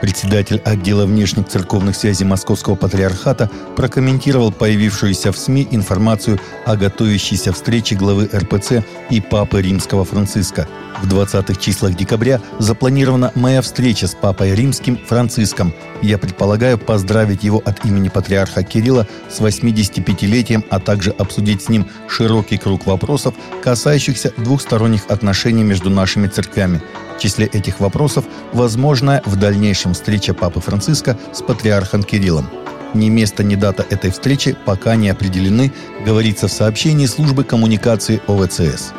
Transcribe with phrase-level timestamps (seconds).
[0.00, 7.96] Председатель отдела внешних церковных связей Московского патриархата прокомментировал появившуюся в СМИ информацию о готовящейся встрече
[7.96, 10.68] главы РПЦ и Папы Римского Франциска.
[11.02, 15.74] В 20-х числах декабря запланирована моя встреча с Папой Римским Франциском.
[16.00, 21.88] Я предполагаю поздравить его от имени патриарха Кирилла с 85-летием, а также обсудить с ним
[22.08, 26.82] широкий круг вопросов, касающихся двухсторонних отношений между нашими церквями.
[27.18, 32.48] В числе этих вопросов возможная в дальнейшем встреча Папы Франциска с патриархом Кириллом.
[32.94, 35.72] Ни место, ни дата этой встречи пока не определены,
[36.06, 38.92] говорится в сообщении службы коммуникации ОВЦС.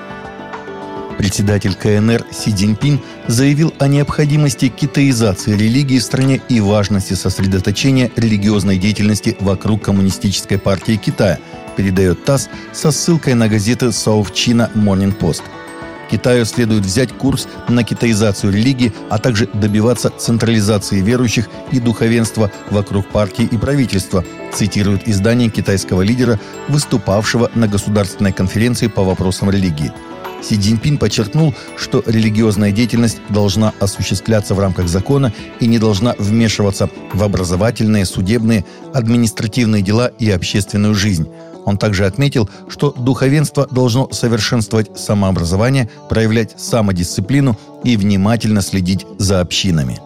[1.18, 8.78] Председатель КНР Си Цзиньпин заявил о необходимости китаизации религии в стране и важности сосредоточения религиозной
[8.78, 11.40] деятельности вокруг Коммунистической партии Китая,
[11.78, 15.44] передает ТАСС со ссылкой на газеты China Morning Post–
[16.09, 23.08] Китаю следует взять курс на китаизацию религии, а также добиваться централизации верующих и духовенства вокруг
[23.08, 29.92] партии и правительства, цитирует издание китайского лидера, выступавшего на государственной конференции по вопросам религии.
[30.42, 36.90] Си Цзиньпин подчеркнул, что религиозная деятельность должна осуществляться в рамках закона и не должна вмешиваться
[37.14, 41.28] в образовательные, судебные, административные дела и общественную жизнь–
[41.70, 50.00] он также отметил, что духовенство должно совершенствовать самообразование, проявлять самодисциплину и внимательно следить за общинами.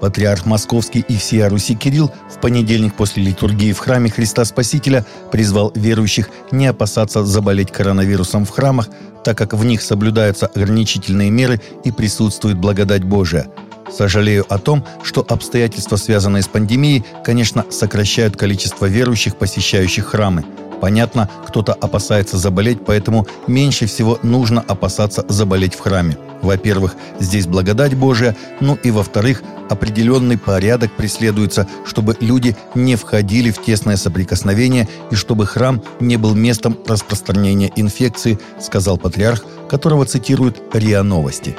[0.00, 5.72] Патриарх Московский и всея Руси Кирилл в понедельник после литургии в храме Христа Спасителя призвал
[5.74, 8.88] верующих не опасаться заболеть коронавирусом в храмах,
[9.24, 13.46] так как в них соблюдаются ограничительные меры и присутствует благодать Божия–
[13.90, 20.44] Сожалею о том, что обстоятельства, связанные с пандемией, конечно, сокращают количество верующих, посещающих храмы.
[20.80, 26.18] Понятно, кто-то опасается заболеть, поэтому меньше всего нужно опасаться заболеть в храме.
[26.46, 33.60] Во-первых, здесь благодать Божия, ну и во-вторых, определенный порядок преследуется, чтобы люди не входили в
[33.60, 41.02] тесное соприкосновение и чтобы храм не был местом распространения инфекции, сказал патриарх, которого цитируют РИА
[41.02, 41.56] Новости.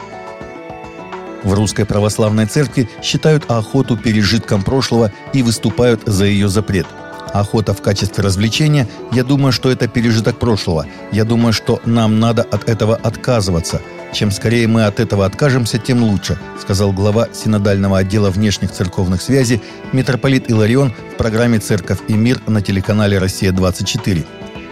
[1.44, 6.88] В Русской Православной Церкви считают охоту пережитком прошлого и выступают за ее запрет.
[7.34, 10.86] Охота в качестве развлечения, я думаю, что это пережиток прошлого.
[11.12, 13.82] Я думаю, что нам надо от этого отказываться.
[14.14, 19.62] Чем скорее мы от этого откажемся, тем лучше, сказал глава Синодального отдела внешних церковных связей
[19.92, 24.26] митрополит Иларион в программе «Церковь и мир» на телеканале «Россия-24».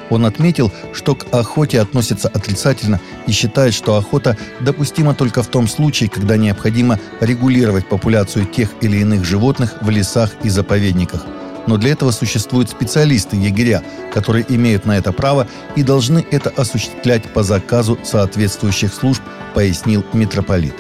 [0.10, 5.68] Он отметил, что к охоте относятся отрицательно и считает, что охота допустима только в том
[5.68, 11.26] случае, когда необходимо регулировать популяцию тех или иных животных в лесах и заповедниках.
[11.68, 13.84] Но для этого существуют специалисты-егеря,
[14.14, 19.22] которые имеют на это право и должны это осуществлять по заказу соответствующих служб,
[19.54, 20.76] пояснил митрополит.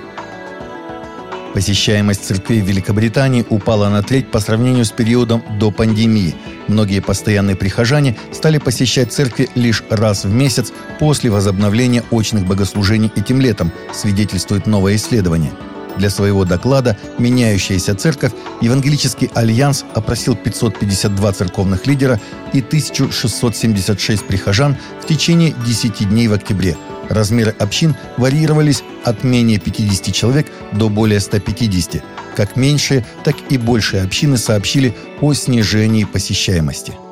[1.55, 6.35] Посещаемость церквей в Великобритании упала на треть по сравнению с периодом до пандемии.
[6.67, 13.39] Многие постоянные прихожане стали посещать церкви лишь раз в месяц после возобновления очных богослужений этим
[13.39, 15.53] летом, свидетельствует новое исследование.
[15.97, 22.19] Для своего доклада «Меняющаяся церковь» Евангелический альянс опросил 552 церковных лидера
[22.53, 26.75] и 1676 прихожан в течение 10 дней в октябре–
[27.09, 32.03] Размеры общин варьировались от менее 50 человек до более 150.
[32.35, 37.04] Как меньшие, так и большие общины сообщили о снижении посещаемости.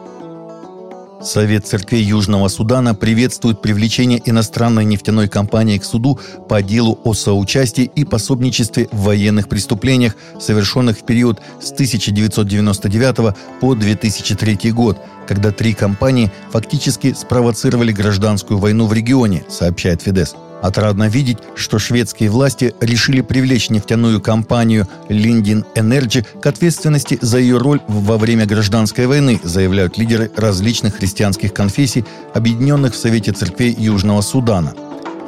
[1.24, 6.20] Совет церквей Южного Судана приветствует привлечение иностранной нефтяной компании к суду
[6.50, 13.74] по делу о соучастии и пособничестве в военных преступлениях, совершенных в период с 1999 по
[13.74, 14.98] 2003 год,
[15.28, 20.36] когда три компании фактически спровоцировали гражданскую войну в регионе, сообщает Фидес.
[20.62, 27.58] Отрадно видеть, что шведские власти решили привлечь нефтяную компанию Lindin Energy к ответственности за ее
[27.58, 34.22] роль во время гражданской войны, заявляют лидеры различных христианских конфессий, объединенных в Совете церквей Южного
[34.22, 34.74] Судана.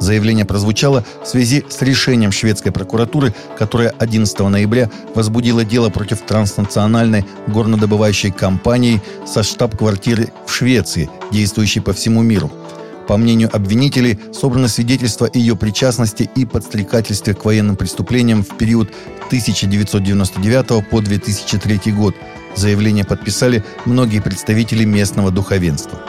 [0.00, 7.24] Заявление прозвучало в связи с решением шведской прокуратуры, которая 11 ноября возбудила дело против транснациональной
[7.46, 12.50] горнодобывающей компании со штаб-квартиры в Швеции, действующей по всему миру–
[13.06, 18.90] по мнению обвинителей, собрано свидетельство ее причастности и подстрекательстве к военным преступлениям в период
[19.26, 22.16] 1999 по 2003 год.
[22.56, 26.00] Заявление подписали многие представители местного духовенства.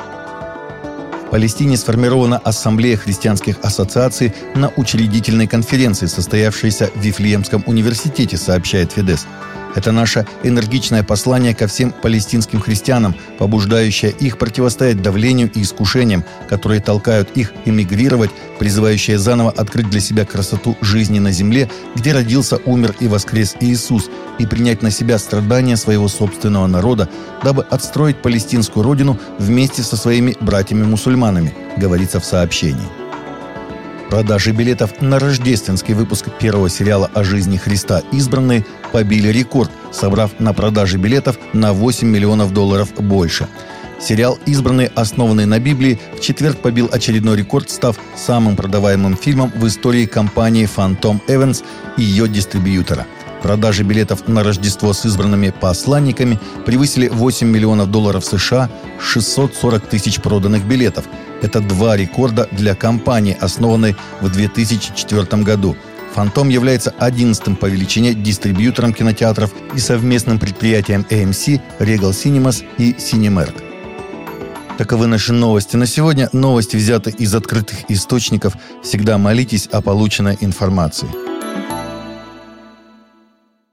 [1.31, 9.27] Палестине сформирована Ассамблея христианских ассоциаций на учредительной конференции, состоявшейся в Вифлеемском университете, сообщает Фидес.
[9.75, 16.81] Это наше энергичное послание ко всем палестинским христианам, побуждающее их противостоять давлению и искушениям, которые
[16.81, 22.96] толкают их эмигрировать, призывающее заново открыть для себя красоту жизни на земле, где родился, умер
[23.00, 24.10] и воскрес Иисус,
[24.40, 27.10] и принять на себя страдания своего собственного народа,
[27.44, 33.06] дабы отстроить палестинскую родину вместе со своими братьями-мусульманами, говорится в сообщении.
[34.09, 40.54] Продажи билетов на рождественский выпуск первого сериала о жизни Христа «Избранные» побили рекорд, собрав на
[40.54, 43.48] продаже билетов на 8 миллионов долларов больше.
[44.00, 49.68] Сериал «Избранные», основанный на Библии, в четверг побил очередной рекорд, став самым продаваемым фильмом в
[49.68, 51.63] истории компании Phantom Evans
[51.98, 53.06] и ее дистрибьютора.
[53.42, 58.69] Продажи билетов на Рождество с избранными посланниками превысили 8 миллионов долларов США,
[59.00, 61.06] 640 тысяч проданных билетов–
[61.42, 65.75] это два рекорда для компании, основанной в 2004 году.
[66.16, 73.63] «Фантом» является одиннадцатым по величине дистрибьютором кинотеатров и совместным предприятием AMC, Regal Cinemas и Cinemark.
[74.80, 76.30] Таковы наши новости на сегодня.
[76.33, 78.54] Новости взяты из открытых источников.
[78.83, 81.26] Всегда молитесь о полученной информации.